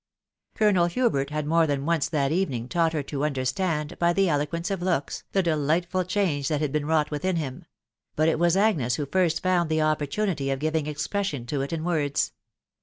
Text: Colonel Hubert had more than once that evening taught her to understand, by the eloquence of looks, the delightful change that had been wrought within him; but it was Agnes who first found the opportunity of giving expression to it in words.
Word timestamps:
Colonel 0.55 0.87
Hubert 0.87 1.29
had 1.29 1.45
more 1.45 1.67
than 1.67 1.85
once 1.85 2.09
that 2.09 2.31
evening 2.31 2.67
taught 2.67 2.93
her 2.93 3.03
to 3.03 3.23
understand, 3.23 3.99
by 3.99 4.13
the 4.13 4.29
eloquence 4.29 4.71
of 4.71 4.81
looks, 4.81 5.25
the 5.31 5.43
delightful 5.43 6.03
change 6.05 6.47
that 6.47 6.59
had 6.59 6.71
been 6.71 6.87
wrought 6.87 7.11
within 7.11 7.35
him; 7.35 7.65
but 8.15 8.27
it 8.27 8.39
was 8.39 8.57
Agnes 8.57 8.95
who 8.95 9.05
first 9.05 9.43
found 9.43 9.69
the 9.69 9.83
opportunity 9.83 10.49
of 10.49 10.57
giving 10.57 10.87
expression 10.87 11.45
to 11.45 11.61
it 11.61 11.71
in 11.71 11.83
words. 11.83 12.31